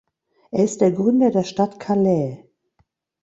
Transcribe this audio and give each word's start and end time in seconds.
Er 0.49 0.63
ist 0.63 0.81
der 0.81 0.91
Gründer 0.91 1.29
der 1.29 1.43
Stadt 1.43 1.79
Calais. 1.79 2.39